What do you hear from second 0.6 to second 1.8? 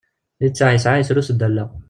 yesɛa yesrus-d allaɣ.